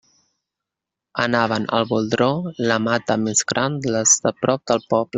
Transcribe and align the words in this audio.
Anaven 1.25 1.67
al 1.79 1.85
Boldró, 1.91 2.31
la 2.73 2.81
mata 2.89 3.21
més 3.29 3.47
gran 3.55 3.81
de 3.85 3.97
les 3.99 4.19
de 4.27 4.39
prop 4.43 4.67
del 4.75 4.87
poble. 4.91 5.09